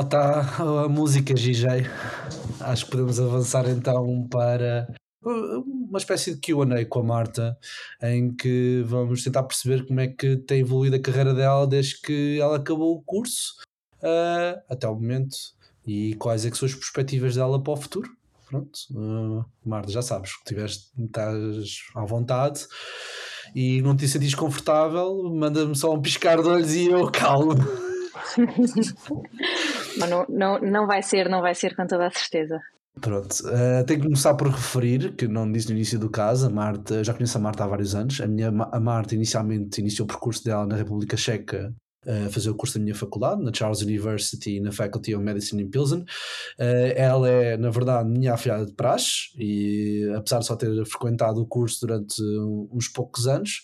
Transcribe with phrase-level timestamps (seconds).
[0.00, 0.40] está
[0.84, 1.86] a música, GJ.
[2.60, 4.88] Acho que podemos avançar então para
[5.22, 7.58] uma espécie de QA com a Marta,
[8.02, 12.38] em que vamos tentar perceber como é que tem evoluído a carreira dela desde que
[12.40, 13.54] ela acabou o curso
[14.02, 15.36] uh, até o momento
[15.86, 18.10] e quais é que são as perspectivas dela para o futuro.
[18.48, 22.66] Pronto, uh, Marta, já sabes, que tiveste, estás à vontade
[23.54, 27.54] e não te sentires confortável, manda-me só um piscar de olhos e eu calmo.
[29.98, 32.60] Mas não, não, não vai ser, não vai ser com toda a certeza.
[33.00, 36.50] Pronto, uh, tenho que começar por referir, que não disse no início do caso, a
[36.50, 38.20] Marta, já conheço a Marta há vários anos.
[38.20, 41.72] A, minha, a Marta inicialmente iniciou o percurso dela na República Checa
[42.06, 45.68] a fazer o curso da minha faculdade, na Charles University, na Faculty of Medicine em
[45.68, 46.00] Pilsen.
[46.58, 51.40] Uh, ela é, na verdade, minha afilhada de praxe e, apesar de só ter frequentado
[51.40, 52.22] o curso durante
[52.72, 53.62] uns poucos anos,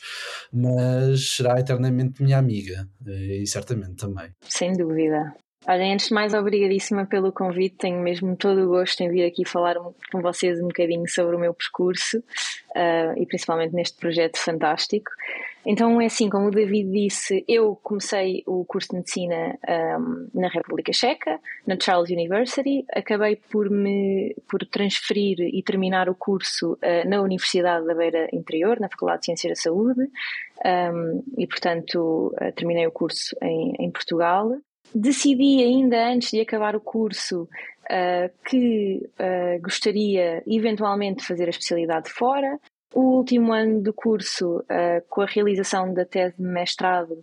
[0.53, 4.31] mas será eternamente minha amiga e certamente também.
[4.43, 5.35] Sem dúvida.
[5.67, 7.77] Olha, antes de mais, obrigadíssima pelo convite.
[7.77, 9.77] Tenho mesmo todo o gosto em vir aqui falar
[10.13, 15.11] com vocês um bocadinho sobre o meu percurso uh, e principalmente neste projeto fantástico.
[15.65, 19.59] Então, é assim, como o David disse, eu comecei o curso de medicina
[19.99, 22.85] um, na República Checa, na Charles University.
[22.95, 28.79] Acabei por me por transferir e terminar o curso uh, na Universidade da Beira Interior,
[28.79, 33.91] na Faculdade de Ciências da Saúde, um, e portanto uh, terminei o curso em, em
[33.91, 34.55] Portugal.
[34.95, 37.49] Decidi ainda antes de acabar o curso
[37.85, 42.61] uh, que uh, gostaria eventualmente de fazer a especialidade fora.
[42.97, 47.23] O último ano do curso, uh, com a realização da tese de mestrado,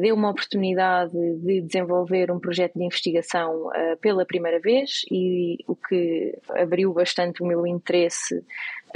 [0.00, 3.70] deu uma oportunidade de desenvolver um projeto de investigação
[4.02, 8.44] pela primeira vez e o que abriu bastante o meu interesse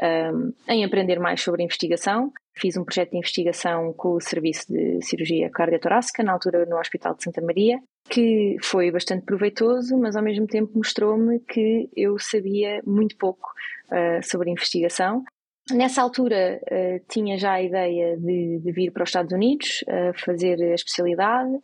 [0.02, 2.30] um, em aprender mais sobre investigação.
[2.54, 7.14] Fiz um projeto de investigação com o Serviço de Cirurgia Cardiotorácica, na altura no Hospital
[7.14, 7.78] de Santa Maria,
[8.08, 13.50] que foi bastante proveitoso, mas ao mesmo tempo mostrou-me que eu sabia muito pouco
[13.90, 15.24] uh, sobre investigação.
[15.72, 20.16] Nessa altura uh, tinha já a ideia de, de, vir para os Estados Unidos uh,
[20.24, 21.54] fazer a especialidade.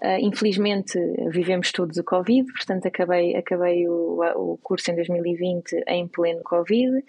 [0.00, 0.96] Uh, infelizmente
[1.28, 7.04] vivemos todos o Covid, portanto acabei, acabei o, o curso em 2020 em pleno Covid.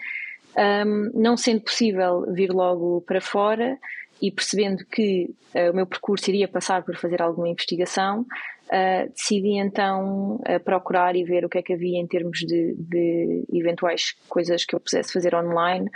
[0.57, 3.77] Um, não sendo possível vir logo para fora
[4.21, 5.33] e percebendo que
[5.71, 8.25] o meu percurso iria passar por fazer alguma investigação,
[8.71, 12.75] uh, decidi então uh, procurar e ver o que é que havia em termos de,
[12.77, 15.89] de eventuais coisas que eu pudesse fazer online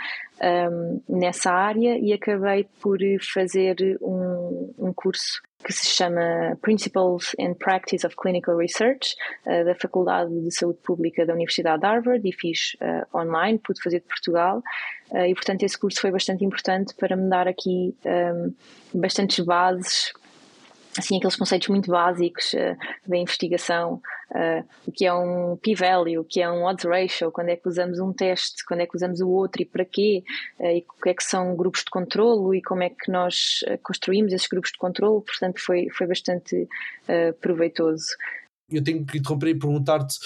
[0.70, 2.98] um, nessa área e acabei por
[3.32, 9.16] fazer um, um curso que se chama Principles and Practice of Clinical Research,
[9.46, 12.76] uh, da Faculdade de Saúde Pública da Universidade de Harvard, e fiz
[13.12, 14.62] online, pude fazer de Portugal,
[15.12, 18.54] e portanto esse curso foi bastante importante para me dar aqui um,
[18.94, 20.12] bastantes bases
[20.98, 22.76] assim, aqueles conceitos muito básicos uh,
[23.06, 27.48] da investigação, uh, o que é um p-value, o que é um odds ratio, quando
[27.48, 30.22] é que usamos um teste, quando é que usamos o outro e para quê,
[30.58, 33.60] uh, e o que é que são grupos de controlo e como é que nós
[33.82, 36.68] construímos esses grupos de controlo, portanto foi, foi bastante
[37.40, 38.06] proveitoso.
[38.70, 40.18] Eu tenho que interromper e perguntar-te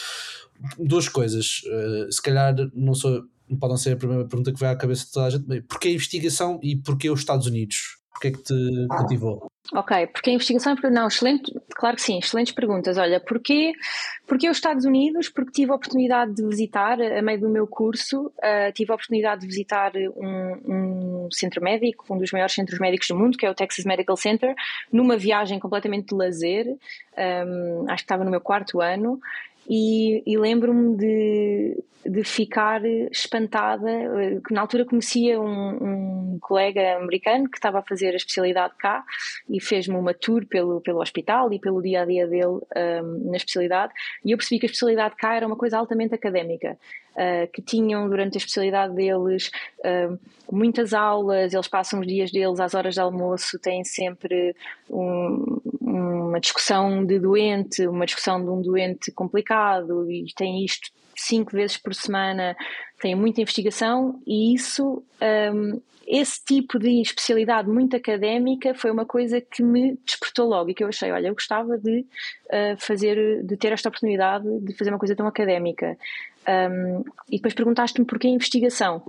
[0.78, 1.62] duas coisas,
[2.10, 3.24] se calhar não sou,
[3.58, 5.92] podem ser a primeira pergunta que vai à cabeça de toda a gente, porquê a
[5.92, 7.99] investigação e porquê os Estados Unidos?
[8.16, 8.54] O que é que te
[8.88, 9.50] motivou?
[9.72, 12.98] Ok, porque a investigação é não, excelente, claro que sim, excelentes perguntas.
[12.98, 13.72] Olha, porquê,
[14.26, 15.28] porquê os Estados Unidos?
[15.28, 19.42] Porque tive a oportunidade de visitar, a meio do meu curso, uh, tive a oportunidade
[19.42, 23.50] de visitar um, um, centro médico, um dos maiores centros médicos do mundo, que é
[23.50, 24.54] o Texas Medical Center,
[24.92, 29.20] numa viagem completamente de lazer, um, acho que estava no meu quarto ano,
[29.68, 36.96] e, e lembro-me de, de ficar espantada, eh, que na altura conhecia um, um, colega
[36.96, 39.04] americano que estava a fazer a especialidade cá
[39.48, 43.36] e fez-me uma tour pelo, pelo hospital e pelo dia a dia dele um, na
[43.36, 43.92] especialidade
[44.24, 46.78] e eu percebi que a especialidade cá era uma coisa altamente académica.
[47.10, 49.50] Uh, que tinham durante a especialidade deles
[49.80, 50.18] uh,
[50.50, 54.54] muitas aulas, eles passam os dias deles às horas de almoço, têm sempre
[54.88, 61.52] um, uma discussão de doente, uma discussão de um doente complicado e têm isto cinco
[61.52, 62.56] vezes por semana,
[63.00, 65.02] têm muita investigação e isso,
[65.52, 70.74] um, esse tipo de especialidade muito académica foi uma coisa que me despertou logo e
[70.74, 74.90] que eu achei, olha, eu gostava de uh, fazer, de ter esta oportunidade de fazer
[74.90, 75.96] uma coisa tão académica.
[76.48, 79.02] Um, e depois perguntaste-me porquê a investigação.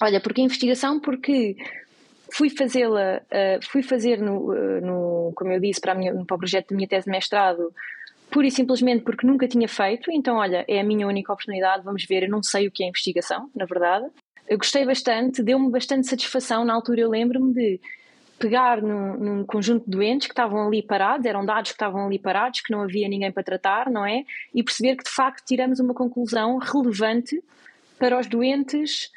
[0.00, 1.00] Olha, porquê a investigação?
[1.00, 1.56] Porque
[2.32, 6.38] fui fazê-la, uh, fui fazer no, uh, no, como eu disse, para, minha, para o
[6.38, 7.72] projeto da minha tese de mestrado,
[8.30, 12.04] pura e simplesmente porque nunca tinha feito, então olha, é a minha única oportunidade, vamos
[12.06, 14.06] ver, eu não sei o que é investigação, na verdade.
[14.48, 17.80] Eu gostei bastante, deu-me bastante satisfação, na altura eu lembro-me de
[18.38, 22.18] pegar num, num, conjunto de doentes que estavam ali parados, eram dados que estavam ali
[22.18, 24.24] parados, que não havia ninguém para tratar, não é?
[24.52, 27.40] E perceber que de facto tiramos uma conclusão relevante
[27.98, 29.10] para os doentes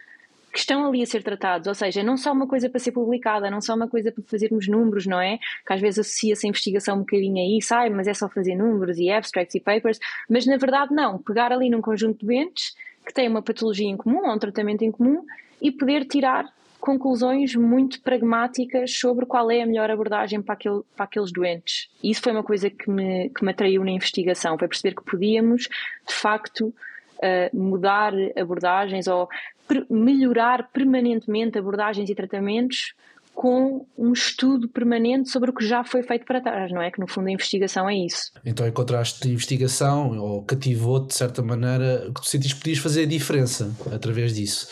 [0.56, 3.52] que estão ali a ser tratados, ou seja, não só uma coisa para ser publicada,
[3.52, 5.38] não só uma coisa para fazermos números, não é?
[5.68, 8.98] Que às vezes associa-se a investigação um bocadinho aí, sai, mas é só fazer números
[8.98, 10.00] e abstracts e papers,
[10.30, 12.74] mas na verdade não, pegar ali num conjunto de doentes
[13.06, 15.26] que têm uma patologia em comum, ou um tratamento em comum,
[15.62, 16.46] e poder tirar
[16.80, 21.90] conclusões muito pragmáticas sobre qual é a melhor abordagem para, aquele, para aqueles doentes.
[22.02, 25.64] Isso foi uma coisa que me, que me atraiu na investigação, foi perceber que podíamos,
[26.08, 26.74] de facto,
[27.18, 29.28] uh, mudar abordagens ou
[29.90, 32.94] melhorar permanentemente abordagens e tratamentos
[33.36, 36.90] com um estudo permanente sobre o que já foi feito para trás, não é?
[36.90, 38.32] Que no fundo a investigação é isso.
[38.46, 43.06] Então encontraste investigação ou cativou-te de certa maneira que tu sentiste que podias fazer a
[43.06, 44.68] diferença através disso.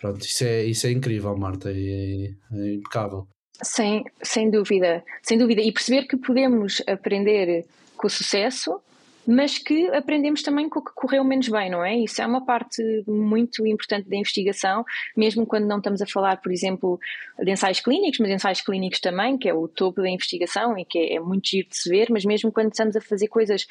[0.00, 3.26] Pronto, isso é, isso é incrível, Marta, é, é impecável.
[3.60, 5.60] Sem, sem dúvida, sem dúvida.
[5.60, 7.66] E perceber que podemos aprender
[7.96, 8.80] com o sucesso
[9.26, 11.96] mas que aprendemos também com o que correu menos bem, não é?
[11.96, 14.84] Isso é uma parte muito importante da investigação,
[15.16, 16.98] mesmo quando não estamos a falar, por exemplo,
[17.42, 20.98] de ensaios clínicos, mas ensaios clínicos também, que é o topo da investigação e que
[20.98, 23.66] é, muito giro de se ver, mas mesmo quando estamos a fazer coisas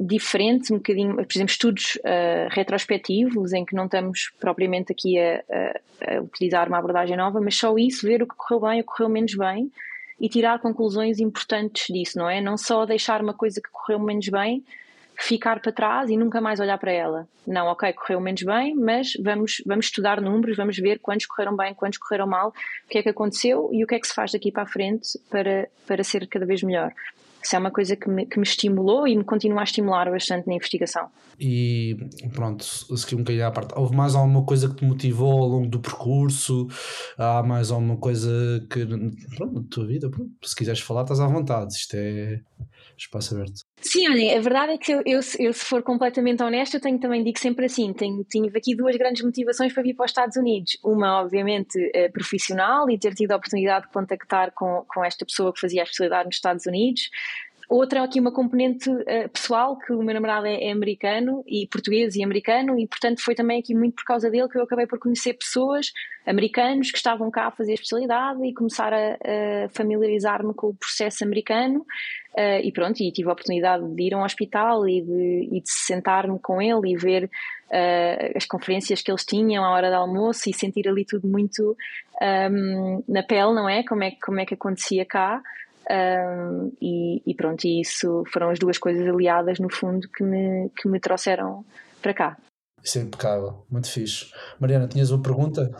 [0.00, 5.44] diferentes, um bocadinho, por exemplo, estudos uh, retrospectivos, em que não estamos propriamente aqui a,
[5.50, 8.84] a, a utilizar uma abordagem nova, mas só isso, ver o que correu bem, o
[8.84, 9.70] que correu menos bem,
[10.20, 12.40] e tirar conclusões importantes disso, não é?
[12.40, 14.64] Não só deixar uma coisa que correu menos bem
[15.18, 17.28] ficar para trás e nunca mais olhar para ela.
[17.44, 21.74] Não, ok, correu menos bem, mas vamos, vamos estudar números, vamos ver quantos correram bem,
[21.74, 24.30] quantos correram mal, o que é que aconteceu e o que é que se faz
[24.30, 26.92] daqui para a frente para, para ser cada vez melhor.
[27.48, 30.46] Isso é uma coisa que me, que me estimulou e me continua a estimular bastante
[30.46, 31.08] na investigação.
[31.40, 31.96] E
[32.34, 33.72] pronto, segui um bocadinho à parte.
[33.74, 36.66] Houve mais alguma coisa que te motivou ao longo do percurso?
[37.16, 38.30] Há mais alguma coisa
[38.70, 38.86] que.
[39.34, 41.72] Pronto, na tua vida, pronto, se quiseres falar, estás à vontade.
[41.72, 42.42] Isto é
[42.98, 43.67] espaço aberto.
[43.80, 47.22] Sim, a verdade é que eu, eu, eu, se for completamente honesta, eu tenho também,
[47.22, 50.78] digo sempre assim: tenho, tive aqui duas grandes motivações para vir para os Estados Unidos.
[50.84, 55.52] Uma, obviamente, eh, profissional e ter tido a oportunidade de contactar com, com esta pessoa
[55.52, 57.08] que fazia a especialidade nos Estados Unidos.
[57.68, 62.16] Outra aqui uma componente uh, pessoal, que o meu namorado é, é, americano e português
[62.16, 64.98] e americano, e portanto foi também aqui muito por causa dele que eu acabei por
[64.98, 65.92] conhecer pessoas
[66.26, 70.74] americanos que estavam cá a fazer a especialidade e começar a, a familiarizar-me com o
[70.74, 71.84] processo americano.
[72.34, 75.60] Uh, e pronto, e tive a oportunidade de ir a um hospital e de, e
[75.60, 79.96] de sentar-me com ele e ver uh, as conferências que eles tinham à hora do
[79.96, 81.76] almoço e sentir ali tudo muito
[82.22, 83.82] um, ehm, na pele, não é?
[83.82, 85.42] Como é, como é que acontecia cá.
[85.90, 90.70] Um, e, e, pronto, e isso foram as duas coisas aliadas no fundo que me,
[90.76, 91.64] que me trouxeram
[92.02, 92.36] para cá.
[92.82, 94.30] Isso é impecável, muito fixe.
[94.60, 95.70] Mariana, tinhas uma pergunta?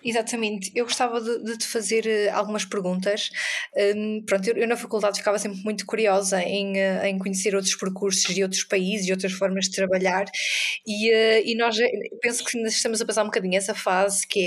[0.00, 3.30] Exatamente, eu gostava de, de te fazer uh, algumas perguntas.
[3.96, 7.74] Um, pronto, eu, eu, na faculdade ficava sempre muito curiosa em, uh, em conhecer outros
[7.74, 10.26] percursos e outros países e outras formas de trabalhar,
[10.86, 11.76] e, uh, e nós
[12.22, 14.40] penso que estamos a passar um bocadinho essa fase que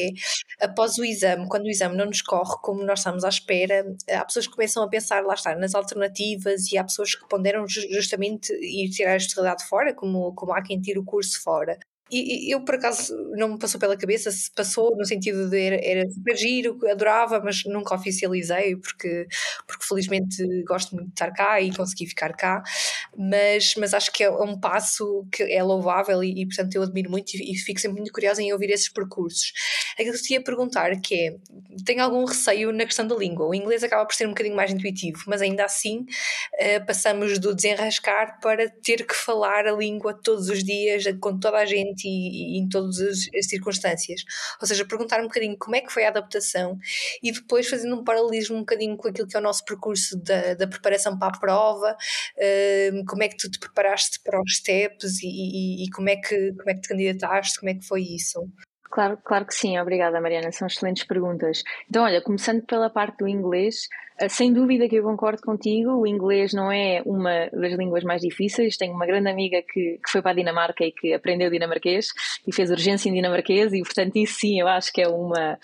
[0.62, 3.86] é após o exame, quando o exame não nos corre como nós estamos à espera,
[4.10, 7.66] há pessoas que começam a pensar, lá está, nas alternativas, e há pessoas que ponderam
[7.68, 11.78] justamente ir tirar a especialidade fora, como, como há quem tira o curso fora.
[12.12, 15.80] E, eu, por acaso, não me passou pela cabeça se passou no sentido de era,
[15.84, 19.28] era super giro, adorava, mas nunca oficializei, porque,
[19.68, 22.62] porque felizmente gosto muito de estar cá e consegui ficar cá.
[23.18, 27.12] Mas, mas acho que é um passo que é louvável e, e portanto, eu admiro
[27.12, 29.52] muito e, e, fico sempre muito curiosa em ouvir esses percursos.
[30.00, 31.36] Aquilo que te ia perguntar que é:
[31.86, 33.46] tem algum receio na questão da língua?
[33.46, 37.54] O inglês acaba por ser um bocadinho mais intuitivo, mas ainda assim uh, passamos do
[37.54, 42.58] desenrascar para ter que falar a língua todos os dias, com toda a gente e,
[42.58, 44.24] e, em todas as circunstâncias.
[44.62, 46.78] Ou seja, perguntar um bocadinho como é que foi a adaptação
[47.22, 50.54] e depois fazendo um paralelismo um bocadinho com aquilo que é o nosso percurso da,
[50.54, 51.98] da preparação para a prova,
[52.38, 56.16] uh, como é que tu te preparaste para os steps e, e, e, como, é
[56.16, 58.48] que, como é que te candidataste, como é que foi isso?
[58.92, 61.64] Claro, claro que sim, obrigada Mariana, são excelentes perguntas.
[61.90, 63.88] Então, olha, começando pela parte do inglês,
[64.20, 68.22] eh, sem dúvida que eu concordo contigo, o inglês não é uma das línguas mais
[68.22, 68.76] difíceis.
[68.76, 72.08] Tenho uma grande amiga que, que foi para a Dinamarca e que aprendeu dinamarquês
[72.46, 75.58] e fez urgência em dinamarquês, e portanto, isso sim, eu acho que é uma,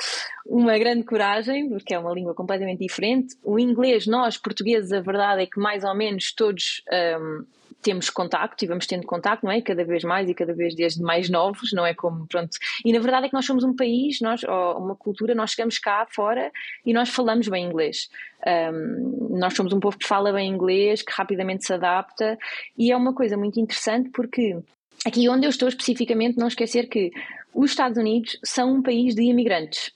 [0.46, 3.36] uma grande coragem, porque é uma língua completamente diferente.
[3.44, 6.82] O inglês, nós portugueses, a verdade é que mais ou menos todos.
[7.20, 7.46] Um,
[7.82, 9.62] temos contacto e vamos tendo contacto, não é?
[9.62, 12.50] Cada vez mais e cada vez desde mais novos, não é como, pronto.
[12.84, 16.06] E na verdade é que nós somos um país, nós, uma cultura, nós chegamos cá
[16.10, 16.52] fora
[16.86, 18.10] e nós falamos bem inglês.
[18.46, 22.38] Um, nós somos um povo que fala bem inglês, que rapidamente se adapta
[22.78, 24.58] e é uma coisa muito interessante porque
[25.06, 27.12] aqui onde eu estou especificamente, não esquecer que
[27.54, 29.92] os Estados Unidos são um país de imigrantes.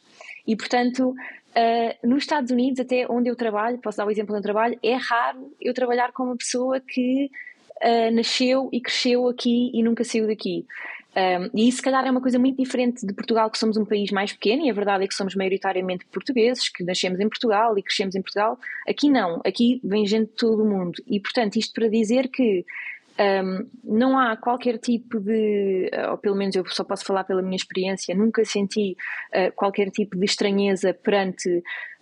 [0.46, 1.14] E, portanto,
[1.52, 4.80] Uh, nos Estados Unidos, até onde eu trabalho, posso dar o exemplo onde eu trabalho,
[4.82, 7.30] é raro eu trabalhar com uma pessoa que
[7.84, 10.66] uh, nasceu e cresceu aqui e nunca saiu daqui.
[11.14, 13.84] Um, e isso, se calhar, é uma coisa muito diferente de Portugal, que somos um
[13.84, 17.78] país mais pequeno, e a verdade é que somos maioritariamente portugueses, que nascemos em Portugal
[17.78, 18.58] e crescemos em Portugal.
[18.88, 20.94] Aqui não, aqui vem gente de todo o mundo.
[21.06, 22.66] E, portanto, isto para dizer que
[23.20, 27.58] um, não há qualquer tipo de, ou pelo menos eu só posso falar pela minha
[27.58, 28.96] experiência, nunca senti
[29.36, 31.62] uh, qualquer tipo de estranheza perante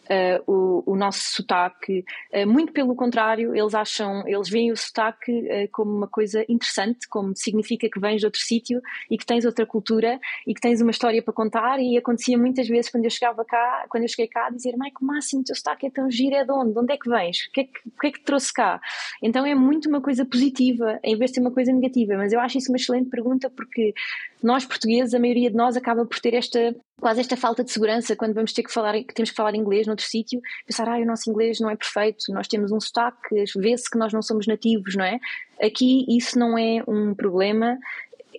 [0.09, 2.03] uh, o, o, nosso sotaque.
[2.33, 7.07] Uh, muito pelo contrário, eles acham, eles veem o sotaque uh, como uma coisa interessante,
[7.07, 10.81] como significa que vens de outro sítio e que tens outra cultura e que tens
[10.81, 11.79] uma história para contar.
[11.79, 15.15] E acontecia muitas vezes quando eu chegava cá, quando eu cheguei cá, dizer: Mike, como
[15.15, 16.35] assim o teu sotaque é tão giro?
[16.35, 16.73] É de onde?
[16.73, 17.47] De onde é que vens?
[17.47, 18.81] O que é que, o que, é que te trouxe cá?
[19.21, 22.15] Então é muito uma coisa positiva em vez de ser uma coisa negativa.
[22.17, 23.93] Mas eu acho isso uma excelente pergunta porque
[24.41, 28.15] nós portugueses, a maioria de nós acaba por ter esta quase esta falta de segurança
[28.15, 31.05] quando vamos ter que falar, que temos que falar inglês noutro sítio, pensar, ah, o
[31.05, 34.95] nosso inglês não é perfeito, nós temos um sotaque, vê-se que nós não somos nativos,
[34.95, 35.19] não é?
[35.61, 37.77] Aqui isso não é um problema,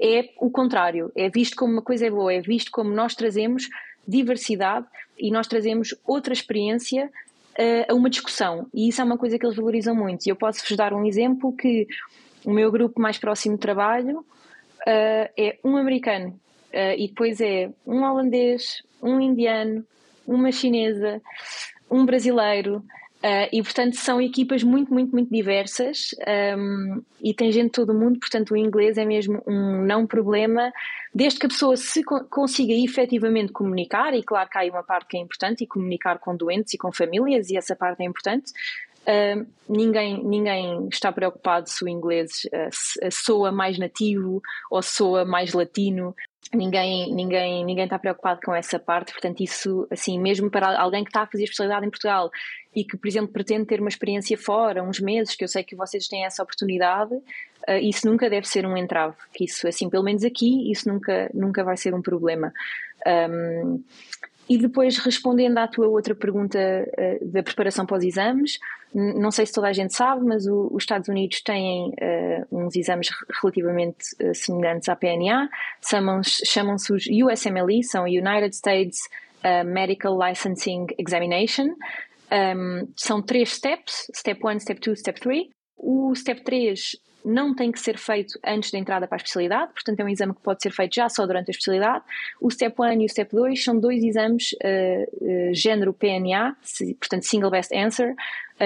[0.00, 3.68] é o contrário, é visto como uma coisa boa, é visto como nós trazemos
[4.06, 4.86] diversidade
[5.18, 9.44] e nós trazemos outra experiência uh, a uma discussão, e isso é uma coisa que
[9.44, 10.26] eles valorizam muito.
[10.26, 11.86] Eu posso-vos dar um exemplo que
[12.44, 14.24] o meu grupo mais próximo de trabalho uh,
[15.36, 16.38] é um americano
[16.72, 19.84] Uh, e depois é um holandês, um indiano,
[20.26, 21.20] uma chinesa,
[21.90, 22.82] um brasileiro.
[23.22, 27.72] Uh, e portanto são equipas muito, muito, muito diversas um, ehm, e tem gente de
[27.72, 30.72] todo o mundo, portanto o inglês é mesmo um não problema,
[31.14, 34.82] desde que a pessoa se co consiga efetivamente comunicar, e claro que há aí uma
[34.82, 38.06] parte que é importante, e comunicar com doentes e com famílias, e essa parte é
[38.06, 38.52] importante,
[39.00, 45.54] Uh, ninguém, ninguém está preocupado se o inglês uh, soa mais nativo ou soa mais
[45.54, 46.14] latino
[46.52, 51.10] ninguém, ninguém, ninguém está preocupado com essa parte, portanto, isso, assim, mesmo para alguém que
[51.10, 52.30] está a fazer especialidade em Portugal
[52.74, 55.76] e que, por exemplo, pretende ter uma experiência fora, uns meses, que eu sei que
[55.76, 60.04] vocês têm essa oportunidade, uh, isso nunca deve ser um entrave, que isso, assim, pelo
[60.04, 62.52] menos aqui, isso nunca, nunca vai ser um problema.
[63.06, 63.82] Um,
[64.48, 68.58] e depois, respondendo à tua outra pergunta uh, da preparação para os exames,
[68.94, 72.74] não sei se toda a gente sabe, mas o, os Estados Unidos têm uh, uns
[72.74, 73.08] exames
[73.40, 75.48] relativamente uh, semelhantes à PNA,
[75.88, 78.98] chamam-se chamam os USMLE, são United States
[79.64, 81.68] Medical Licensing Examination.
[82.30, 85.48] Um, são três steps: Step 1, Step 2, Step 3.
[85.76, 90.00] O Step 3 não tem que ser feito antes da entrada para a especialidade, portanto
[90.00, 92.04] é um exame que pode ser feito já só durante a especialidade.
[92.40, 96.56] O Step 1 e o Step 2 são dois exames uh, uh, género PNA,
[96.98, 98.14] portanto Single Best Answer, uh,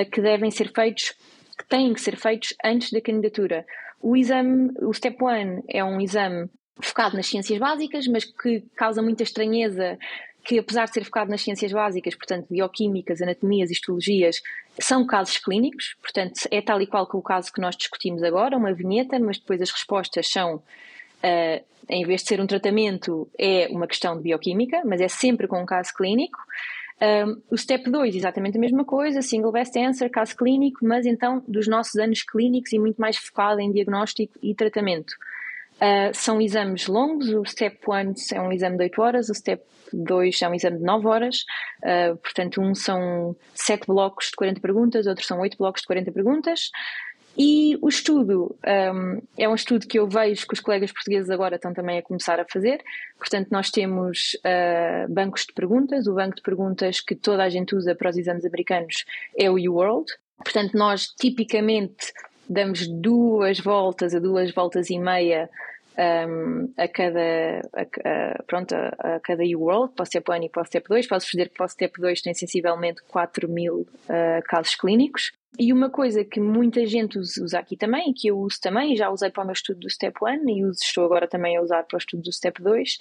[0.03, 1.15] que devem ser feitos,
[1.59, 3.67] que têm que ser feitos antes da candidatura.
[4.01, 6.49] O exame, o Step 1 é um exame
[6.81, 9.99] focado nas ciências básicas, mas que causa muita estranheza
[10.45, 14.43] que apesar de ser focado nas ciências básicas, portanto bioquímicas, anatomias, histologias,
[14.79, 18.57] são casos clínicos, portanto é tal e qual que o caso que nós discutimos agora,
[18.57, 23.69] uma vinheta, mas depois as respostas são, uh, em vez de ser um tratamento, é
[23.71, 26.39] uma questão de bioquímica, mas é sempre com um caso clínico.
[27.05, 31.43] Um, o step 2, exatamente a mesma coisa, single best answer, caso clínico, mas então
[31.47, 35.13] dos nossos anos clínicos e muito mais focado em diagnóstico e tratamento.
[35.75, 39.63] Uh, são exames longos, o Step 1 é um exame de 8 horas, o Step
[39.93, 41.45] 2 é um exame de 9 horas,
[41.83, 46.13] uh, portanto, um são 7 blocos de 40 perguntas, outros são 8 blocos de 40
[46.13, 46.71] perguntas.
[47.37, 51.57] E o estudo um, é um estudo que eu vejo que os colegas portugueses agora
[51.57, 52.81] estão também a começar a fazer.
[53.19, 56.07] Portanto, nós temos uh, bancos de perguntas.
[56.07, 59.05] O banco de perguntas que toda a gente usa para os exames americanos
[59.37, 60.07] é o UWorld.
[60.39, 62.13] Portanto, nós tipicamente
[62.49, 65.51] damos duas voltas a duas voltas e meia
[65.99, 70.49] um, a cada a, a, pronto, a, a cada U-World, para o Step 1 e
[70.49, 71.07] para o Step 2.
[71.07, 75.33] Posso dizer que para o Step 2 tem sensivelmente 4 mil uh, casos clínicos.
[75.59, 79.31] E uma coisa que muita gente usa aqui também, que eu uso também, já usei
[79.31, 81.97] para o meu estudo do Step 1 e uso, estou agora também a usar para
[81.97, 82.99] o estudo do Step 2,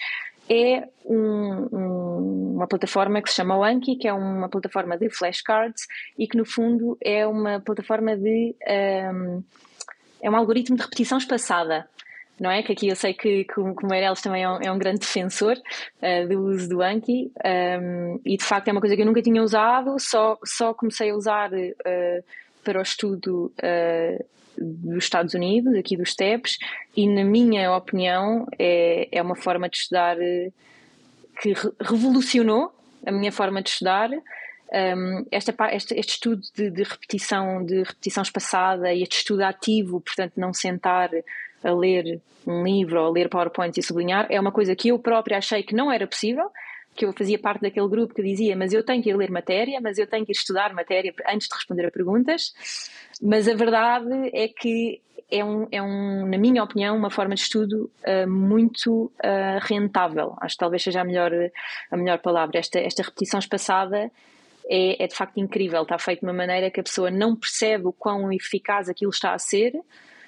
[0.47, 5.87] é um, um, uma plataforma que se chama Anki, que é uma plataforma de flashcards
[6.17, 9.43] e que no fundo é uma plataforma de um,
[10.21, 11.87] é um algoritmo de repetição espaçada.
[12.39, 12.63] Não é?
[12.63, 15.55] Que aqui eu sei que, que, o Meirelles também é um, é um, grande defensor
[15.55, 17.31] uh, do uso do Anki
[17.81, 21.11] um, e de facto é uma coisa que eu nunca tinha usado, só, só comecei
[21.11, 22.23] a usar uh,
[22.63, 24.25] para o estudo uh,
[24.57, 26.57] dos Estados Unidos, aqui dos TEPs,
[26.95, 30.17] e na minha opinião é, é uma forma de estudar
[31.41, 32.71] que revolucionou
[33.05, 34.09] a minha forma de estudar.
[34.11, 40.01] Um, esta, este, este estudo de, de, repetição, de repetição espaçada e este estudo ativo,
[40.01, 41.11] portanto, não sentar
[41.63, 44.99] a ler um livro ou a ler PowerPoint e sublinhar, é uma coisa que eu
[44.99, 46.49] própria achei que não era possível,
[46.95, 49.79] que eu fazia parte daquele grupo que dizia, mas eu tenho que ir ler matéria,
[49.81, 52.53] mas eu tenho que ir estudar matéria antes de responder a perguntas.
[53.21, 55.01] Mas a verdade é que
[55.31, 60.35] é, um, é um, na minha opinião, uma forma de estudo uh, muito uh, rentável.
[60.39, 61.31] Acho que talvez seja a melhor,
[61.89, 62.59] a melhor palavra.
[62.59, 64.11] Esta, esta repetição espaçada
[64.69, 65.81] é, é de facto incrível.
[65.81, 69.33] Está feito de uma maneira que a pessoa não percebe o quão eficaz aquilo está
[69.33, 69.73] a ser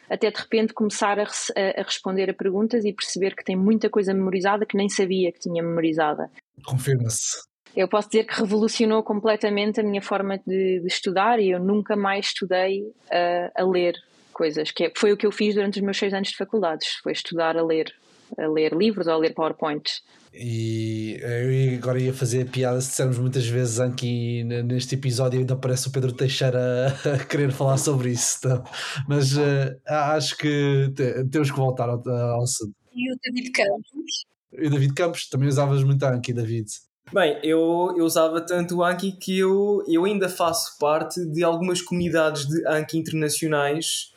[0.10, 4.14] até de repente começar a, a, responder a perguntas e perceber que tem muita coisa
[4.14, 6.30] memorizada que nem sabia que tinha memorizada.
[6.66, 7.38] Confirma-se.
[7.76, 11.96] Eu posso dizer que revolucionou completamente a minha forma de, de estudar e eu nunca
[11.96, 13.96] mais estudei uh, a ler
[14.32, 16.88] coisas, que é, foi o que eu fiz durante os meus seis anos de faculdades,
[17.04, 17.94] foi estudar a ler,
[18.38, 20.02] a ler livros ou a ler PowerPoints.
[20.38, 25.54] E eu agora ia fazer a piada se dissermos muitas vezes aqui neste episódio ainda
[25.54, 26.60] aparece o Pedro Teixeira
[27.06, 28.40] a, querer falar sobre isso.
[28.40, 28.64] Então.
[29.08, 30.92] Mas uh, acho que
[31.32, 32.76] temos que voltar ao, ao assunto.
[32.94, 34.26] E o David Campos?
[34.52, 36.68] E o David Campos, também usavas muito a Anki, David.
[37.14, 41.82] Bem, eu, eu usava tanto o Anki que eu, eu ainda faço parte de algumas
[41.82, 44.14] comunidades de Anki internacionais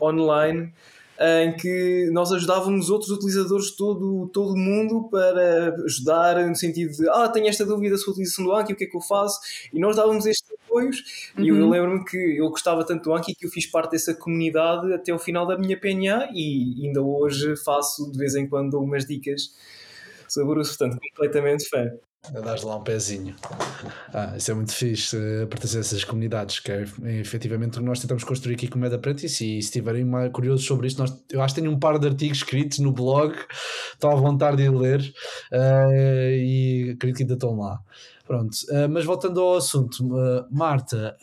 [0.00, 0.72] online
[1.20, 6.92] em que nós ajudávamos outros utilizadores de todo, todo o mundo para ajudar no sentido
[6.92, 9.02] de ah, tenho esta dúvida sobre a utilização do Anki, o que é que eu
[9.02, 9.38] faço?
[9.70, 11.44] E nós dávamos estes apoios uhum.
[11.44, 11.70] e eu, eu uhum.
[11.70, 15.18] lembro-me que eu gostava tanto do Anki que eu fiz parte dessa comunidade até o
[15.18, 19.54] final da minha PNA e ainda hoje faço de vez em quando umas dicas
[20.26, 21.90] sobre o portanto, completamente fã
[22.28, 23.34] dar lá um pezinho.
[24.12, 26.84] Ah, isso é muito fixe, uh, pertencer a essas comunidades, que é,
[27.20, 29.44] efetivamente o que nós tentamos construir aqui com o Meda Apprentice.
[29.44, 32.38] E se estiverem curiosos sobre isto, nós, eu acho que tenho um par de artigos
[32.38, 33.32] escritos no blog,
[33.94, 37.78] estou à vontade de ler uh, e acredito que ainda estão lá.
[38.26, 40.04] Pronto, uh, mas voltando ao assunto,
[40.50, 41.16] Marta.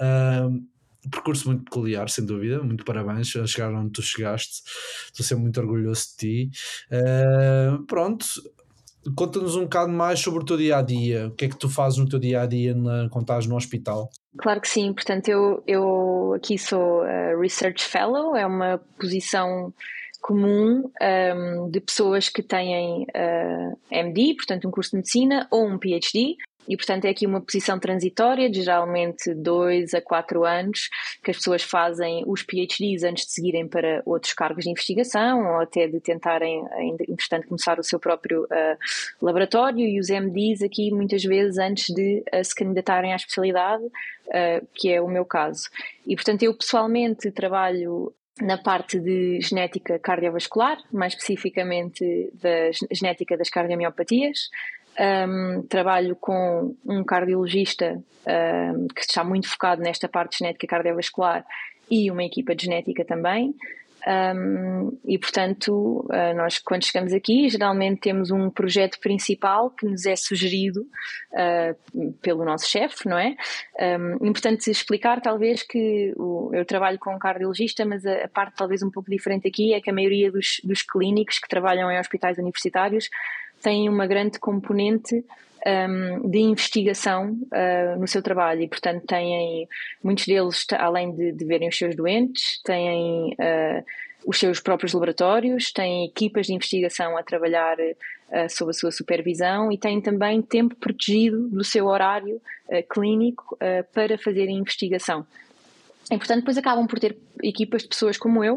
[1.12, 2.63] Percurso muito peculiar, sem dúvida.
[2.63, 4.63] Muito parabéns a chegar onde tu chegaste.
[5.06, 6.51] Estou sempre muito orgulhoso de ti.
[7.88, 8.25] pronto,
[9.16, 11.28] Conta-nos um bocado mais sobre o teu dia a dia.
[11.28, 13.56] O que é que tu fazes no teu dia a dia na, quando estás no
[13.56, 14.10] hospital?
[14.38, 14.93] Claro que sim.
[14.93, 19.74] Portanto, eu, eu aqui sou uh, Research Fellow, é uma posição
[20.22, 25.48] comum um, ehm, de pessoas que têm uh, eh, MD, portanto, um curso de medicina,
[25.50, 26.36] ou um PhD
[26.67, 30.89] e, portanto, é aqui uma posição transitória de geralmente dois a quatro anos
[31.23, 35.62] que as pessoas fazem os PhDs antes de seguirem para outros cargos de investigação ou
[35.62, 36.63] até de tentarem,
[37.08, 38.77] entretanto, começar o seu próprio uh,
[39.21, 44.67] laboratório e os MDs aqui muitas vezes antes de uh, se candidatarem à especialidade, uh,
[44.73, 45.69] que é o meu caso.
[46.06, 53.49] E, portanto, eu pessoalmente trabalho na parte de genética cardiovascular, mais especificamente da genética das
[53.49, 54.49] cardiomiopatias,
[54.99, 61.45] um, trabalho com um cardiologista um, que está muito focado nesta parte genética cardiovascular
[61.89, 63.55] e uma equipa de genética também.
[64.07, 70.05] Um, e portanto, uh, nós quando chegamos aqui, geralmente temos um projeto principal que nos
[70.05, 70.88] é sugerido
[71.33, 73.36] uh, pelo nosso chefe, não é?
[73.99, 78.55] Um, importante explicar, talvez, que o, eu trabalho com um cardiologista, mas a, a, parte
[78.55, 81.99] talvez um pouco diferente aqui é que a maioria dos, dos clínicos que trabalham em
[81.99, 83.10] hospitais universitários
[83.62, 85.24] têm uma grande componente
[85.65, 89.67] um, de investigação uh, no seu trabalho e, portanto, têm
[90.04, 93.84] muitos deles, além de, de verem os seus doentes, têm uh,
[94.26, 99.72] os seus próprios laboratórios, têm equipas de investigação a trabalhar uh, sob a sua supervisão
[99.72, 102.41] e têm também tempo protegido do seu horário
[102.91, 103.58] clínico
[103.93, 105.26] para fazer investigação.
[106.12, 108.56] E, portanto, depois acabam por ter equipas de pessoas como eu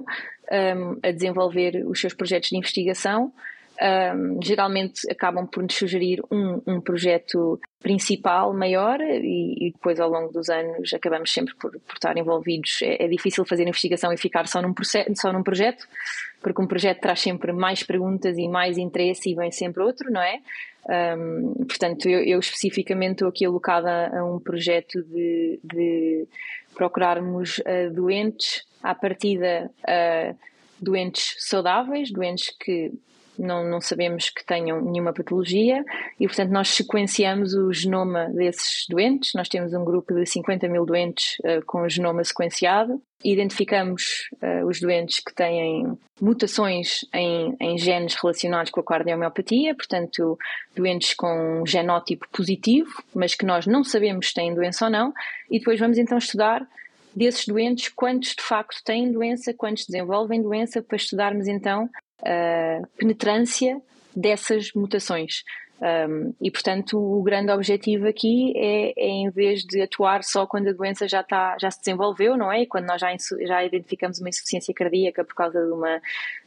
[0.51, 3.33] um, a desenvolver os seus projetos de investigação
[3.81, 10.11] um, geralmente acabam por nos sugerir um, um projeto principal maior e, e, depois ao
[10.11, 12.83] longo dos anos acabamos sempre por, por estar envolvidos.
[12.83, 14.75] É, é, difícil fazer investigação e ficar só num,
[15.14, 15.88] só num projeto,
[16.43, 20.21] porque um projeto traz sempre mais perguntas e mais interesse e vem sempre outro, não
[20.21, 20.40] é?
[21.16, 26.27] Um, portanto, eu, eu, especificamente estou aqui alocada a um projeto de, de
[26.75, 30.37] procurarmos uh, doentes à partida uh,
[30.81, 32.93] doentes saudáveis, doentes que
[33.40, 35.85] não, não sabemos que tenham nenhuma patologia
[36.18, 39.33] e, portanto, nós sequenciamos o genoma desses doentes.
[39.35, 43.00] Nós temos um grupo de 50 mil doentes uh, com o genoma sequenciado.
[43.24, 50.38] Identificamos uh, os doentes que têm mutações em, em, genes relacionados com a cardiomiopatia, portanto,
[50.76, 55.12] doentes com um genótipo positivo, mas que nós não sabemos se têm doença ou não,
[55.50, 56.66] e depois vamos então estudar
[57.14, 61.88] desses doentes quantos de facto têm doença, quantos desenvolvem doença, para estudarmos então
[62.23, 63.81] uh, penetrância
[64.15, 65.45] dessas mutações.
[65.81, 70.69] Um, e, portanto, o grande objetivo aqui é, é, em vez de atuar só quando
[70.69, 72.63] a doença já, está, já se desenvolveu, não é?
[72.63, 73.09] E quando nós já,
[73.47, 76.03] já identificamos uma insuficiência cardíaca por causa de uma,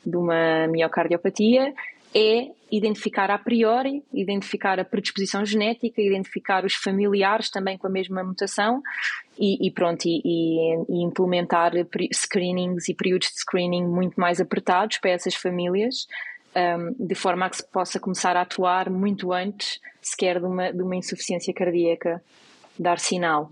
[0.06, 1.74] de uma miocardiopatia,
[2.14, 8.24] é identificar a priori, identificar a predisposição genética, identificar os familiares também com a mesma
[8.24, 8.82] mutação
[9.38, 10.22] e, e pronto, e,
[10.90, 11.72] e, implementar
[12.12, 16.08] screenings e períodos de screening muito mais apertados para essas famílias,
[16.56, 20.72] um, de forma a que se possa começar a atuar muito antes sequer de uma,
[20.72, 22.24] de uma insuficiência cardíaca
[22.78, 23.52] dar sinal.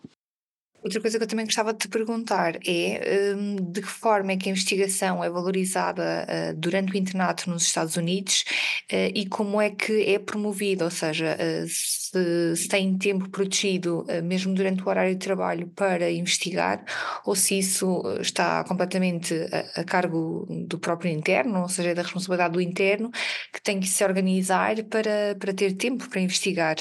[0.84, 4.38] Outra coisa que eu também gostava de te perguntar é um, de que forma é
[4.38, 8.44] que a investigação é valorizada uh, durante o internato nos Estados Unidos
[8.91, 14.06] uh, e como é que é promovida, ou seja, uh, se, se, tem tempo protegido
[14.24, 16.84] mesmo durante o horário de trabalho para investigar
[17.26, 19.34] ou se isso está completamente
[19.76, 23.12] a, a, cargo do próprio interno, ou seja, é da responsabilidade do interno
[23.54, 26.76] que tem que se organizar para, para ter tempo para investigar.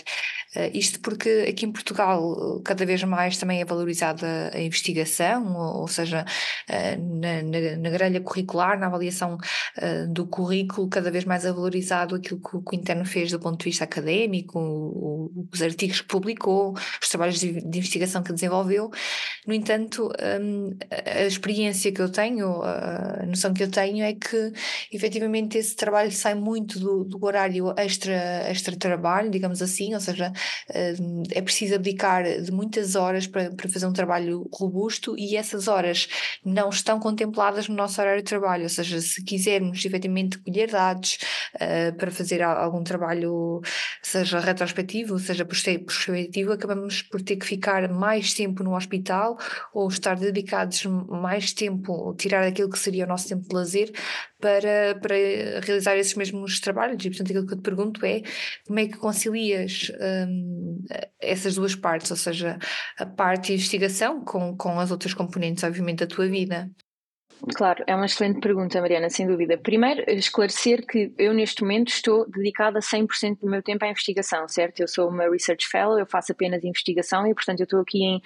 [0.73, 6.25] Isto porque aqui em Portugal cada vez mais também é valorizada a investigação, ou, seja,
[6.69, 9.39] eh, na, na, na, grelha curricular, na avaliação
[10.09, 13.65] do currículo, cada vez mais é valorizado aquilo que, o interno fez do ponto de
[13.65, 18.91] vista académico, os artigos que publicou, os trabalhos de, de investigação que desenvolveu.
[19.47, 20.11] No entanto,
[20.41, 24.53] um, a experiência que eu tenho, a noção que eu tenho é que
[24.93, 30.33] efetivamente esse trabalho sai muito do, do horário extra, extra trabalho, digamos assim, ou seja,
[31.33, 36.09] é preciso abdicar de muitas horas para, para fazer um trabalho robusto e essas horas
[36.45, 41.19] não estão contempladas no nosso horário de trabalho, ou seja, se quisermos efetivamente colher dados
[41.57, 43.61] uh, para fazer algum trabalho,
[44.03, 49.39] seja retrospectivo, seja prospectivo, acabamos por ter que ficar mais tempo no hospital
[49.73, 53.93] ou estar dedicados mais tempo, tirar aquilo que seria o nosso tempo de lazer
[54.41, 55.15] para, para
[55.65, 57.05] realizar esses mesmos trabalhos.
[57.05, 58.23] E, portanto, aquilo que eu te pergunto é
[58.67, 59.93] como é que concilias
[60.29, 60.85] hum,
[61.21, 62.59] essas duas partes, ou seja,
[62.99, 66.71] a parte de investigação com, com as outras componentes, obviamente, da tua vida?
[67.55, 69.57] Claro, é uma excelente pergunta, Mariana, sem dúvida.
[69.57, 74.81] Primeiro, esclarecer que eu neste momento estou dedicada 100% do meu tempo à investigação, certo?
[74.81, 78.21] Eu sou uma Research Fellow, eu faço apenas investigação e, portanto, eu estou aqui em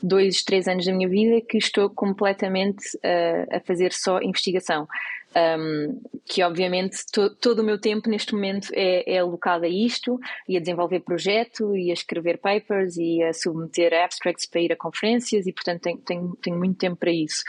[0.00, 4.86] dois, três anos da minha vida que estou completamente uh, a fazer só investigação
[5.36, 10.18] um, que obviamente to, todo o meu tempo neste momento é, é alocado a isto
[10.48, 14.76] e a desenvolver projeto e a escrever papers e a submeter abstracts para ir a
[14.76, 17.42] conferências e portanto tenho, tenho, tenho muito tempo para isso.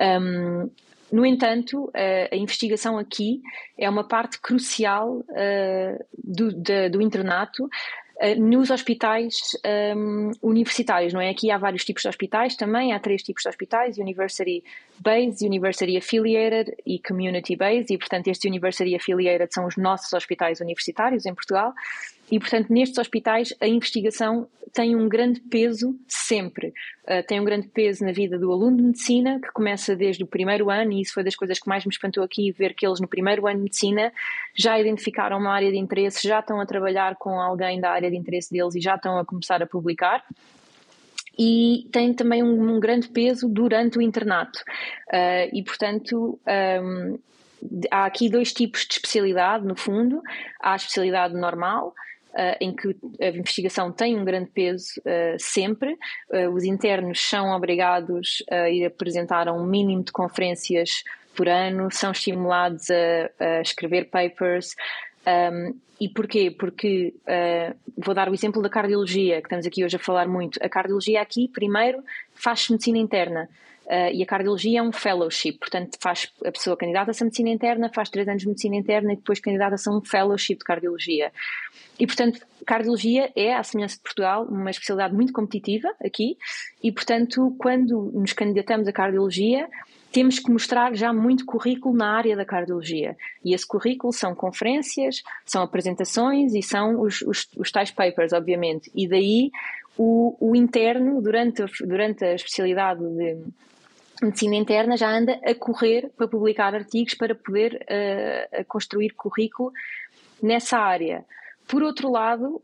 [0.00, 0.70] Um,
[1.12, 3.40] no entanto, a, a, investigação aqui
[3.78, 7.68] é uma parte crucial uh, do, de, do internato,
[8.38, 9.34] nos hospitais
[9.96, 11.30] um, universitários, não é?
[11.30, 14.62] Aqui há vários tipos de hospitais também, há três tipos de hospitais: University
[15.00, 20.60] Based, University Affiliated e Community Based, e portanto, estes University Affiliated são os nossos hospitais
[20.60, 21.72] universitários em Portugal.
[22.34, 26.74] E, portanto, nestes hospitais a investigação tem um grande peso sempre.
[27.04, 30.26] Uh, tem um grande peso na vida do aluno de medicina, que começa desde o
[30.26, 32.98] primeiro ano, e isso foi das coisas que mais me espantou aqui, ver que eles
[32.98, 34.12] no primeiro ano de medicina
[34.52, 38.16] já identificaram uma área de interesse, já estão a trabalhar com alguém da área de
[38.16, 40.24] interesse deles e já estão a começar a publicar
[41.38, 44.58] e tem também um, um, grande peso durante o internato.
[45.08, 46.36] Uh, e, portanto,
[46.82, 47.18] um,
[47.92, 50.20] há aqui dois tipos de especialidade, no fundo.
[50.60, 51.94] Há a especialidade normal,
[52.34, 55.96] uh, em que a investigação tem um grande peso uh, sempre.
[56.30, 61.02] Uh, os internos são obrigados a ir apresentar um mínimo de conferências
[61.36, 64.76] por ano, são estimulados a, a escrever papers.
[65.26, 66.50] Um, e porquê?
[66.50, 67.14] Porque
[67.96, 70.58] vou dar o exemplo da cardiologia, que estamos aqui hoje a falar muito.
[70.62, 72.02] A cardiologia aqui, primeiro,
[72.34, 73.48] faz medicina interna.
[73.86, 77.90] Uh, e a cardiologia é um fellowship, portanto faz a pessoa candidata-se a medicina interna,
[77.94, 81.30] faz três anos de medicina interna e depois candidata-se a um fellowship de cardiologia.
[81.98, 86.36] E, portanto, cardiologia é, à semelhança de Portugal, uma especialidade muito competitiva aqui
[86.82, 89.68] e, portanto, quando nos candidatamos a cardiologia,
[90.10, 93.16] temos que mostrar já muito currículo na área da cardiologia.
[93.44, 98.90] E esse currículo são conferências, são apresentações e são os, os, os tais papers, obviamente.
[98.94, 99.50] E daí
[99.96, 103.38] o, o interno, durante, durante a especialidade de
[104.22, 109.72] medicina interna, já anda a correr para publicar artigos para poder uh, construir currículo
[110.42, 111.24] nessa área.
[111.66, 112.60] Por outro lado,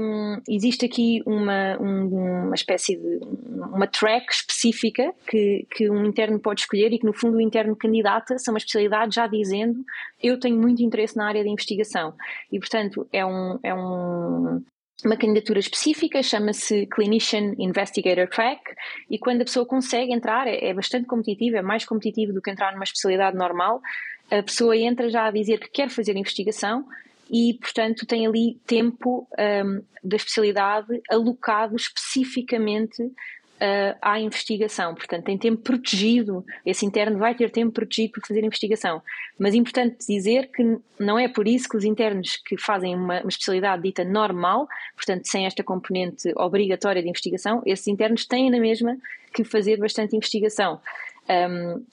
[0.00, 6.38] um, existe aqui uma, um, uma espécie de uma track específica que, que um interno
[6.38, 9.82] pode escolher e que no fundo o interno candidata-se a uma especialidade já dizendo
[10.22, 12.12] eu tenho muito interesse na área de investigação
[12.50, 14.62] e portanto é um, é um
[15.04, 18.62] uma candidatura específica, chama-se Clinician Investigator Track,
[19.10, 22.50] e quando a pessoa consegue entrar, é, é bastante competitivo, é mais competitivo do que
[22.50, 23.80] entrar numa especialidade normal.
[24.30, 26.86] A pessoa entra já a dizer que quer fazer investigação
[27.30, 33.02] e, portanto, tem ali tempo um, da especialidade alocado especificamente
[33.62, 34.94] uh, à investigação.
[34.94, 39.00] Portanto, tem tempo protegido, esse interno vai ter tempo protegido para fazer investigação.
[39.38, 43.20] Mas é importante dizer que não é por isso que os internos que fazem uma,
[43.20, 48.58] uma especialidade dita normal, portanto, sem esta componente obrigatória de investigação, esses internos têm na
[48.58, 48.96] mesma
[49.32, 50.80] que fazer bastante investigação.
[51.30, 51.84] Um,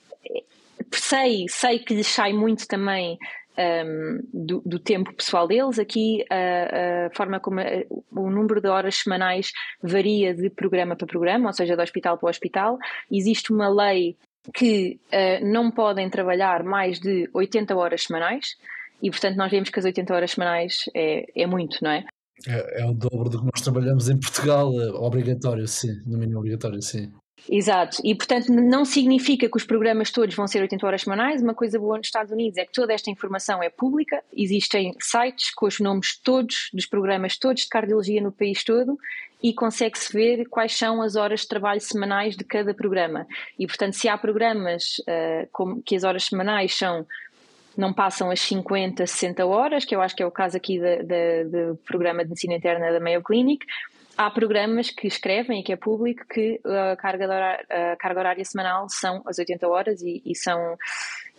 [0.92, 3.18] sei, sei que lhes sai muito também
[3.60, 5.78] um, do, do, tempo pessoal deles.
[5.78, 7.66] Aqui a, a forma como a,
[8.12, 12.30] o número de horas semanais varia de programa para programa, ou seja, de hospital para
[12.30, 12.78] hospital.
[13.12, 14.16] Existe uma lei
[14.54, 18.56] que uh, não podem trabalhar mais de 80 horas semanais
[19.02, 22.06] e, portanto, nós vemos que as 80 horas semanais é, é muito, não é?
[22.48, 26.40] É, é o dobro do que nós trabalhamos em Portugal, é obrigatório, sim, no mínimo
[26.40, 27.12] obrigatório, sim.
[27.48, 31.42] Exato, e portanto não significa que os programas todos vão ser 80 horas semanais.
[31.42, 35.52] Uma coisa boa nos Estados Unidos é que toda esta informação é pública, existem sites
[35.54, 38.98] com os nomes todos dos programas todos de cardiologia no país todo
[39.42, 43.26] e consegue-se ver quais são as horas de trabalho semanais de cada programa.
[43.58, 47.06] E portanto, se há programas uh, com, que as horas semanais são
[47.78, 51.78] não passam as 50, 60 horas, que eu acho que é o caso aqui do
[51.86, 53.66] programa de medicina interna da Mayo Clinic,
[54.20, 58.44] há programas que escrevem e que é público que a carga, horária, a carga horária
[58.44, 60.78] semanal são as 80 horas e, e, são,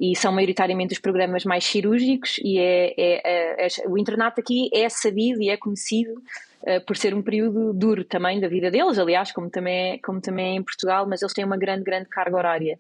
[0.01, 4.89] e são maioritariamente os programas mais cirúrgicos e é, é, é, o internato aqui é
[4.89, 6.23] sabido e é conhecido
[6.63, 10.19] uh, por ser um período duro também da vida deles, aliás, como também, é, como
[10.19, 12.79] também é em Portugal, mas eles têm uma grande, grande carga horária.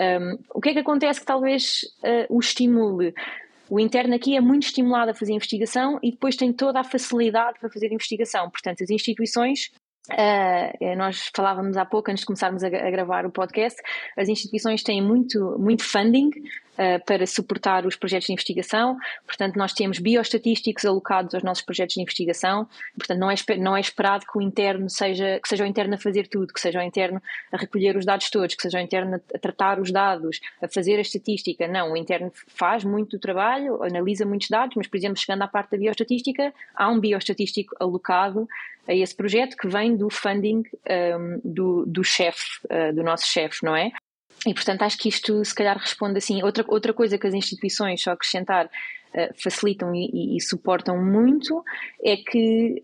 [0.00, 3.14] Um, o que é que acontece que talvez uh, o estimule?
[3.68, 7.58] O interno aqui é muito estimulado a fazer investigação e depois tem toda a facilidade
[7.58, 8.48] para fazer investigação.
[8.50, 9.72] Portanto, as instituições
[10.08, 13.80] Uh, nós falávamos há pouco, antes de começarmos a, a, gravar o podcast,
[14.16, 19.72] as instituições têm muito, muito funding uh, para suportar os projetos de investigação, portanto, nós
[19.72, 24.38] temos bioestatísticos alocados aos nossos projetos de investigação, portanto, não é, não é esperado que
[24.38, 27.56] o interno seja, que seja o interno a fazer tudo, que seja o interno a
[27.56, 31.00] recolher os dados todos, que seja o interno a tratar os dados, a fazer a
[31.00, 31.66] estatística.
[31.66, 35.72] Não, o interno faz muito trabalho, analisa muitos dados, mas, por exemplo, chegando à parte
[35.72, 38.46] da bioestatística, há um bioestatístico alocado
[38.88, 40.62] a esse projeto que vem do funding
[41.18, 43.90] um, do, do chefe, uh, do nosso chefe, não é?
[44.46, 46.42] E portanto acho que isto se calhar responde assim.
[46.42, 51.64] Outra, outra coisa que as instituições, só acrescentar, uh, facilitam e, e, suportam muito
[52.02, 52.82] é que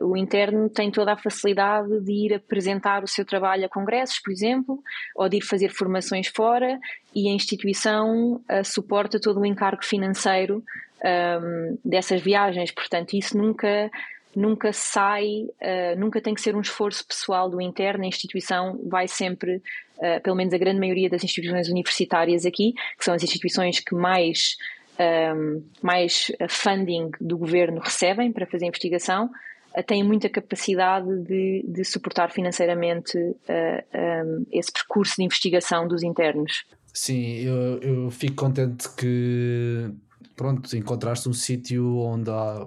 [0.00, 4.18] uh, o interno tem toda a facilidade de ir apresentar o seu trabalho a congressos,
[4.18, 4.82] por exemplo,
[5.14, 6.78] ou de ir fazer formações fora
[7.14, 10.64] e a instituição uh, suporta todo o encargo financeiro
[11.04, 12.72] um, dessas viagens.
[12.72, 13.90] Portanto, isso nunca
[14.36, 19.08] nunca sai, uh, nunca tem que ser um esforço pessoal do interno, a instituição vai
[19.08, 19.56] sempre,
[19.96, 23.94] uh, pelo menos a grande maioria das instituições universitárias aqui, que são as instituições que
[23.94, 24.56] mais,
[24.98, 29.30] um, ehm, mais funding do governo recebem para fazer investigação,
[29.74, 36.02] uh, têm muita capacidade de, de suportar financeiramente um, ehm, esse percurso de investigação dos
[36.02, 36.66] internos.
[36.92, 39.90] Sim, eu, eu fico contente que
[40.36, 42.66] pronto, encontraste um sítio onde há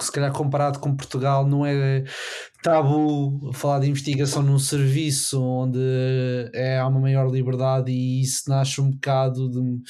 [0.00, 2.04] se calhar comparado com Portugal não é
[2.62, 5.78] tabu falar de investigação num serviço onde
[6.52, 9.82] é, há uma maior liberdade e isso nasce um bocado de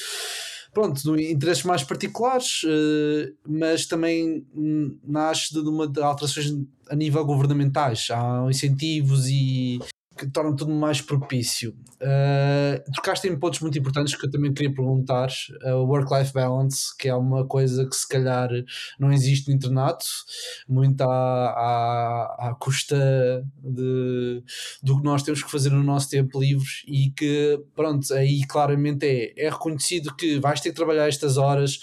[0.77, 4.47] pronto, de interesses mais particulares, eh, mas também
[5.03, 6.53] nasce de uma de alterações
[6.91, 8.09] a nível governamentais.
[8.11, 9.79] Há incentivos e
[10.17, 11.75] que torna tudo mais propício.
[11.97, 15.29] Uh, tocaste em pontos muito importantes que eu também queria perguntar.
[15.65, 18.49] Uh, o work-life balance, que é uma coisa que se calhar
[18.99, 20.05] não existe no internato,
[20.69, 24.43] muito à, à, à custa de,
[24.83, 29.07] do que nós temos que fazer no nosso tempo livre e que, pronto, aí claramente
[29.07, 31.79] é, é reconhecido que vais ter que trabalhar estas horas,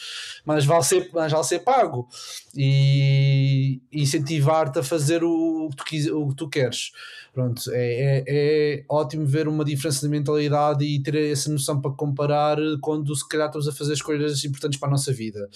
[0.45, 2.07] mas vale ser, mas vale ser pago
[2.55, 6.91] e incentivar-te a fazer o, o, que tu, o que tu queres.
[7.33, 11.91] Pronto, é, é, é, ótimo ver uma diferença de mentalidade e ter essa noção para
[11.91, 15.49] comparar quando se calhar estamos a fazer escolhas importantes para a nossa vida.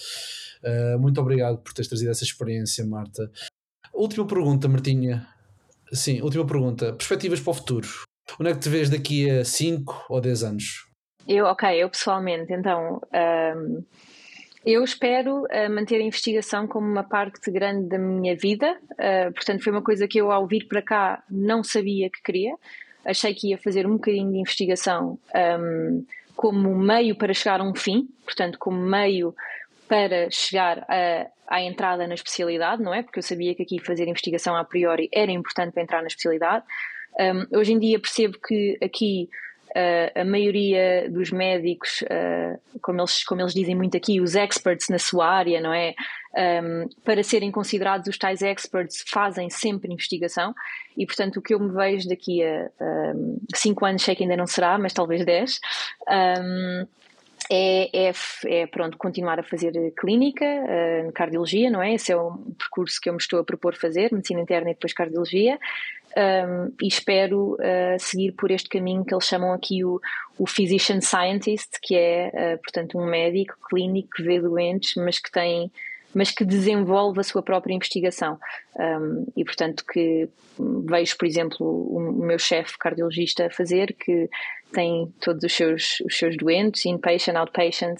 [0.62, 3.30] Uh, muito obrigado por teres trazido essa experiência, Marta.
[3.94, 5.26] Última pergunta, Martinha.
[5.92, 6.92] Sim, última pergunta.
[6.92, 7.88] Perspectivas para o futuro.
[8.38, 10.86] Onde é que te vês daqui a 5 ou 10 anos?
[11.26, 13.00] Eu, ok, eu pessoalmente, então.
[13.56, 13.84] Um
[14.70, 19.64] eu espero uh, manter a investigação como uma parte grande da minha vida, uh, portanto,
[19.64, 22.54] foi uma coisa que eu, ao vir para cá, não sabia que queria.
[23.02, 27.64] Achei que ia fazer um bocadinho de investigação um, ehm, como meio para chegar a
[27.64, 29.34] um fim, portanto, como meio
[29.88, 33.02] para chegar a, à entrada na especialidade, não é?
[33.02, 36.66] Porque eu sabia que aqui fazer investigação a priori era importante para entrar na especialidade.
[37.18, 39.30] Um, ehm, hoje em dia percebo que aqui
[40.14, 44.98] A maioria dos médicos, uh, como, eles, como eles dizem muito aqui, os experts na
[44.98, 45.94] sua área, não é?
[46.38, 50.54] um, para serem considerados os tais experts, fazem sempre investigação
[50.96, 52.70] e, portanto, o que eu me vejo daqui a
[53.54, 55.60] 5 um, anos, sei que ainda não será, mas talvez 10,
[56.08, 56.86] um,
[57.50, 58.12] é, é,
[58.46, 61.94] é, pronto, continuar a fazer clínica, uh, cardiologia, não é?
[61.94, 64.92] Esse é o percurso que eu me estou a propor fazer, medicina interna e depois
[64.92, 65.58] cardiologia.
[66.18, 70.00] Um, e espero uh, seguir por este caminho que eles chamam aqui o,
[70.36, 75.30] o physician scientist, que é, uh, portanto, um médico clínico que vê doentes, mas que
[75.30, 75.70] tem
[76.14, 78.38] mas que desenvolve a sua própria investigação.
[78.74, 80.28] Um, e, portanto, que
[80.58, 84.28] vejo, por exemplo, o, meu chefe cardiologista a fazer, que
[84.72, 87.98] tem todos os seus, os seus doentes, inpatient, outpatient,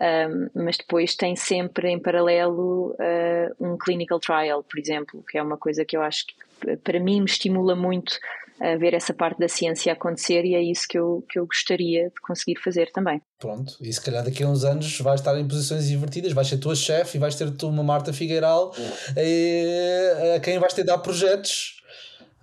[0.00, 5.42] um, mas depois tem sempre em paralelo uh, um clinical trial, por exemplo, que é
[5.42, 6.34] uma coisa que eu acho que
[6.82, 8.18] para mim me estimula muito
[8.60, 12.10] a ver essa parte da ciência acontecer e é isso que eu, que eu gostaria
[12.10, 13.20] de conseguir fazer também.
[13.38, 16.58] Pronto, e se calhar daqui a uns anos vais estar em posições invertidas, vais ser
[16.58, 18.74] tua chefe e vais ter tu uma Marta Figueiral
[19.16, 21.80] e, a quem vais ter de dar projetos.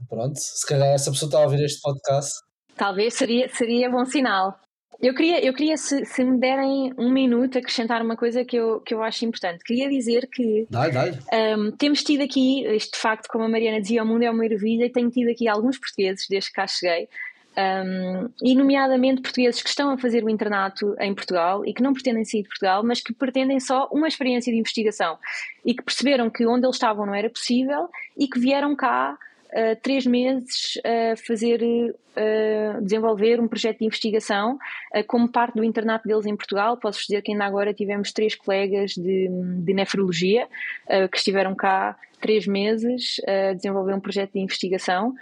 [0.10, 2.40] Pronto, se calhar essa pessoa está a ouvir este podcast.
[2.76, 4.60] Talvez seria, seria bom sinal.
[5.00, 8.80] Eu queria, eu queria se, se, me derem um minuto, acrescentar uma coisa que eu,
[8.82, 9.64] que eu acho importante.
[9.64, 11.12] Queria dizer que dai, dai.
[11.56, 14.42] Um, temos tido aqui, isto de facto, como a Mariana dizia, o mundo é uma
[14.44, 17.08] maravilha, e tenho tido aqui alguns portugueses desde que cá cheguei,
[17.58, 21.92] um, e nomeadamente portugueses que estão a fazer o internato em Portugal e que não
[21.92, 25.18] pretendem sair de Portugal, mas que pretendem só uma experiência de investigação
[25.66, 29.18] e que perceberam que onde eles estavam não era possível e que vieram cá
[29.82, 31.60] três meses a fazer,
[32.82, 34.58] desenvolver um projeto de investigação
[35.08, 36.78] como parte do internato deles em Portugal.
[36.78, 40.48] Posso dizer que ainda agora tivemos três colegas de, de nefrologia
[41.12, 45.14] que estiveram cá três meses a desenvolver um projeto de investigação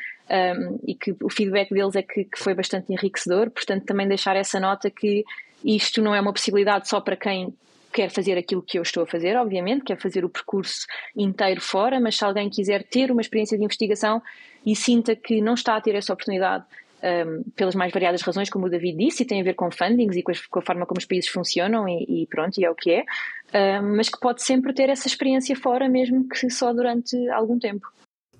[0.87, 3.49] e que o feedback deles é que, que foi bastante enriquecedor.
[3.51, 5.23] Portanto, também deixar essa nota que
[5.63, 7.53] isto não é uma possibilidade só para quem
[7.95, 11.97] quer fazer aquilo que eu estou a fazer, obviamente, quer fazer o percurso inteiro fora,
[11.97, 14.21] mas se alguém quiser ter uma experiência de investigação
[14.65, 16.65] e sinta que não está a ter essa oportunidade
[17.01, 20.17] um, pelas mais variadas razões, como o David disse, e tem a ver com fundings
[20.17, 22.91] e com, a forma como os países funcionam, e, e pronto, e é o que
[22.91, 27.57] é, um, mas que pode sempre ter essa experiência fora, mesmo que só durante algum
[27.57, 27.87] tempo.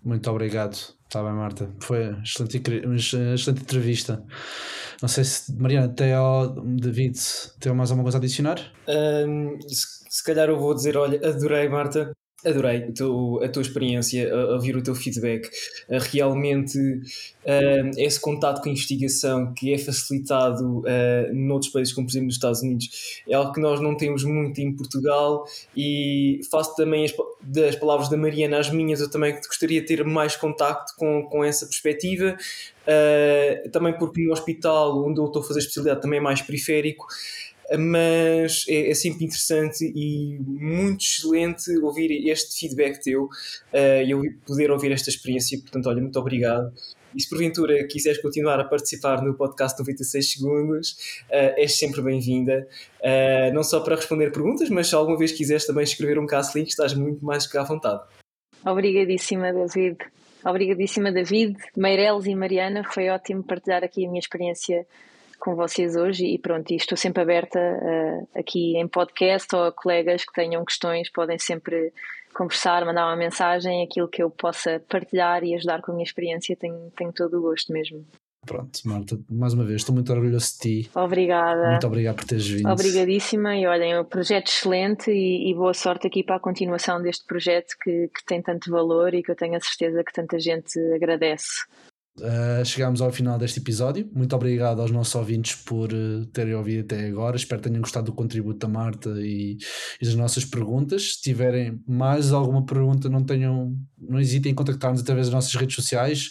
[0.04, 0.95] Muito obrigado.
[1.06, 1.70] Está bem, Marta.
[1.80, 4.24] Foi uma excelente, excelente entrevista.
[5.02, 7.18] Não sei se Mariana, tem ao David,
[7.60, 8.60] tem mais alguma coisa a adicionar?
[8.88, 12.12] Um, se, se calhar eu vou dizer, olha, adorei, Marta.
[12.46, 12.92] Adorei a
[13.50, 15.50] tua, experiência, a, ouvir o teu feedback.
[15.90, 22.08] A realmente, uh, esse contato com a investigação que é facilitado uh, noutros países, como
[22.08, 25.46] por exemplo nos Estados Unidos, é algo que nós não temos muito em Portugal.
[25.76, 30.04] E faço também as, das palavras da Mariana as minhas, eu também gostaria de ter
[30.06, 32.38] mais contacto com, com essa perspectiva.
[32.86, 37.08] Uh, também porque no hospital onde eu estou a fazer especialidade também é mais periférico
[37.78, 44.22] mas é, é, sempre interessante e muito excelente ouvir este feedback teu uh, e eu
[44.46, 45.60] poder ouvir esta experiência.
[45.60, 46.72] Portanto, olha, muito obrigado.
[47.16, 50.92] E se porventura quiseres continuar a participar no podcast 96 Segundos,
[51.30, 52.68] uh, és sempre bem-vinda.
[53.00, 56.58] Uh, não só para responder perguntas, mas se alguma vez quiseres também escrever um caso
[56.58, 58.04] link, estás muito mais que à vontade.
[58.66, 59.98] Obrigadíssima, David.
[60.44, 62.84] Obrigadíssima, David, Meireles e Mariana.
[62.84, 64.86] Foi ótimo partilhar aqui a minha experiência
[65.46, 69.72] com vocês hoje e pronto, e estou sempre aberta uh, aqui em podcast ou a
[69.72, 71.94] colegas que tenham questões, podem sempre
[72.34, 76.58] conversar, mandar uma mensagem, aquilo que eu possa partilhar e ajudar com a minha experiência,
[76.58, 78.04] tenho, tenho todo o gosto mesmo.
[78.44, 80.90] Pronto, Marta, mais uma vez, estou muito orgulhoso de ti.
[80.96, 81.70] Obrigada.
[81.70, 82.68] Muito obrigado por teres vindo.
[82.68, 87.00] Obrigadíssima e olhem, é um projeto excelente e, e, boa sorte aqui para a continuação
[87.02, 90.40] deste projeto que, que tem tanto valor e que eu tenho a certeza que tanta
[90.40, 91.66] gente agradece.
[92.18, 94.10] Uh, chegamos ao final deste episódio.
[94.14, 97.36] Muito obrigado aos nossos ouvintes por uh, terem ouvido até agora.
[97.36, 99.58] Espero que tenham gostado do contributo da Marta e,
[100.02, 101.16] e das nossas perguntas.
[101.16, 103.78] Se tiverem mais alguma pergunta, não tenham,
[104.10, 106.30] não hesitem em contactar-nos através das nossas redes sociais.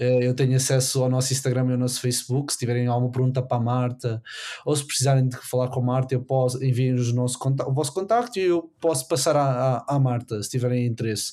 [0.00, 2.52] Uh, eu tenho acesso ao nosso Instagram e ao nosso Facebook.
[2.52, 4.22] Se tiverem alguma pergunta para a Marta
[4.64, 7.92] ou se precisarem de falar com a Marta, eu posso enviar-nos o, nosso o vosso
[7.92, 11.32] contacto e eu posso passar à, à, à Marta se tiverem interesse.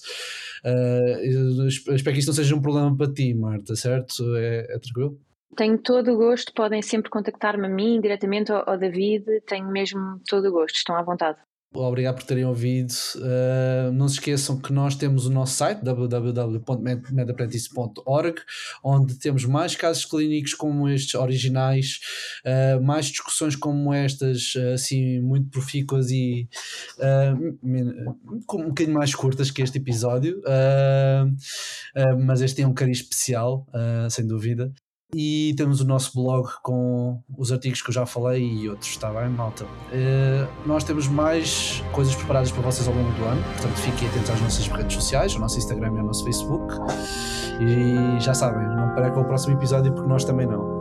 [0.64, 4.36] Uh, espero que isto não seja um problema para ti, Marta, certo?
[4.36, 5.20] É, é tranquilo?
[5.56, 10.22] Tenho todo o gosto, podem sempre contactar-me a mim, diretamente ao, ao David, tenho mesmo
[10.28, 11.38] todo o gosto, estão à vontade.
[11.74, 12.94] Obrigado por terem ouvido.
[13.16, 18.42] Uh, não se esqueçam que nós temos o nosso site www.medaprendice.org,
[18.84, 22.02] onde temos mais casos clínicos como estes originais,
[22.46, 26.50] uh, mais discussões como estas, assim, muito profícuas e
[27.00, 28.18] uh, um
[28.68, 30.42] bocadinho mais curtas que este episódio,
[32.26, 33.66] mas este tem um carinho especial,
[34.10, 34.74] sem dúvida.
[35.16, 39.10] E temos o nosso blog com os artigos que eu já falei e outros, está
[39.12, 39.66] bem, malta?
[39.66, 44.30] Uh, nós temos mais coisas preparadas para vocês ao longo do ano, portanto fiquem atentos
[44.30, 46.74] às nossas redes sociais, ao nosso Instagram e ao nosso Facebook.
[47.60, 50.81] E já sabem, não percam o próximo episódio porque nós também não.